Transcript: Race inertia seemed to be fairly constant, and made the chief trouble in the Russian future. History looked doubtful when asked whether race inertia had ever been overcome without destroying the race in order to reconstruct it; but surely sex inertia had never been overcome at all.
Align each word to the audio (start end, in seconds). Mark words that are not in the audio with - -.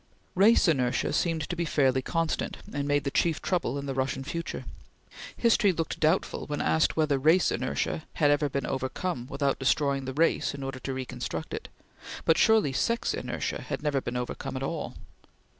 Race 0.33 0.67
inertia 0.67 1.13
seemed 1.13 1.47
to 1.47 1.55
be 1.55 1.63
fairly 1.63 2.01
constant, 2.01 2.57
and 2.73 2.87
made 2.87 3.03
the 3.03 3.11
chief 3.11 3.39
trouble 3.39 3.77
in 3.77 3.85
the 3.85 3.93
Russian 3.93 4.23
future. 4.23 4.65
History 5.37 5.71
looked 5.71 5.99
doubtful 5.99 6.47
when 6.47 6.59
asked 6.59 6.97
whether 6.97 7.19
race 7.19 7.51
inertia 7.51 8.05
had 8.13 8.31
ever 8.31 8.49
been 8.49 8.65
overcome 8.65 9.27
without 9.27 9.59
destroying 9.59 10.05
the 10.05 10.13
race 10.13 10.55
in 10.55 10.63
order 10.63 10.79
to 10.79 10.93
reconstruct 10.95 11.53
it; 11.53 11.67
but 12.25 12.39
surely 12.39 12.73
sex 12.73 13.13
inertia 13.13 13.61
had 13.61 13.83
never 13.83 14.01
been 14.01 14.17
overcome 14.17 14.57
at 14.57 14.63
all. 14.63 14.95